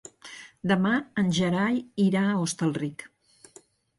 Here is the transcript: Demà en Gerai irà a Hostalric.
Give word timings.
Demà 0.71 0.93
en 1.23 1.27
Gerai 1.41 1.77
irà 2.05 2.25
a 2.29 2.39
Hostalric. 2.45 3.07